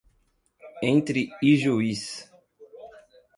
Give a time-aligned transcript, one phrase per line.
[0.81, 2.01] Entre Ijuís